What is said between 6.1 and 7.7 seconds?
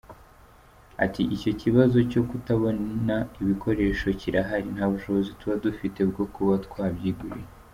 bwo kuba twabyigurira”.